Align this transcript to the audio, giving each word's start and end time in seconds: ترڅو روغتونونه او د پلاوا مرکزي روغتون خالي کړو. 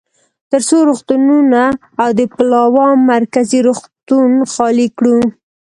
ترڅو 0.49 0.77
روغتونونه 0.89 1.61
او 2.01 2.09
د 2.19 2.21
پلاوا 2.35 2.87
مرکزي 3.11 3.59
روغتون 3.67 4.31
خالي 4.53 4.87
کړو. 4.97 5.17